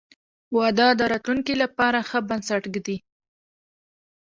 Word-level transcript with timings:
•واده 0.57 0.87
د 0.99 1.01
راتلونکي 1.11 1.53
لپاره 1.63 1.99
ښه 2.09 2.19
بنسټ 2.29 2.63
ږدي. 2.73 2.97